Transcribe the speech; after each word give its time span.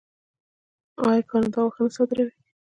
آیا 1.07 1.21
کاناډا 1.29 1.59
غوښه 1.63 1.83
نه 1.87 1.93
صادروي؟ 1.95 2.35